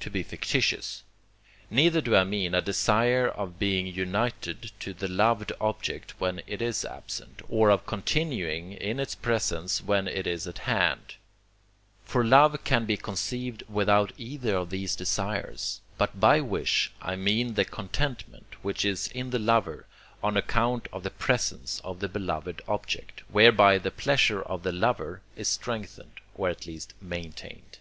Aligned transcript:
to 0.00 0.08
be 0.08 0.22
fictitious); 0.22 1.02
neither 1.68 2.00
do 2.00 2.16
I 2.16 2.24
mean 2.24 2.54
a 2.54 2.62
desire 2.62 3.28
of 3.28 3.58
being 3.58 3.86
united 3.86 4.72
to 4.80 4.94
the 4.94 5.08
loved 5.08 5.52
object 5.60 6.18
when 6.18 6.40
it 6.46 6.62
is 6.62 6.86
absent, 6.86 7.42
or 7.50 7.68
of 7.70 7.84
continuing 7.84 8.72
in 8.72 8.98
its 8.98 9.14
presence 9.14 9.82
when 9.82 10.08
it 10.08 10.26
is 10.26 10.46
at 10.46 10.60
hand; 10.60 11.16
for 12.02 12.24
love 12.24 12.64
can 12.64 12.86
be 12.86 12.96
conceived 12.96 13.62
without 13.68 14.14
either 14.16 14.56
of 14.56 14.70
these 14.70 14.96
desires; 14.96 15.82
but 15.98 16.18
by 16.18 16.40
wish 16.40 16.90
I 17.02 17.14
mean 17.14 17.52
the 17.52 17.66
contentment, 17.66 18.54
which 18.62 18.86
is 18.86 19.08
in 19.08 19.28
the 19.28 19.38
lover, 19.38 19.84
on 20.22 20.38
account 20.38 20.88
of 20.94 21.02
the 21.02 21.10
presence 21.10 21.80
of 21.84 22.00
the 22.00 22.08
beloved 22.08 22.62
object, 22.66 23.20
whereby 23.28 23.76
the 23.76 23.90
pleasure 23.90 24.40
of 24.40 24.62
the 24.62 24.72
lover 24.72 25.20
is 25.36 25.46
strengthened, 25.48 26.22
or 26.34 26.48
at 26.48 26.64
least 26.66 26.94
maintained. 27.02 27.80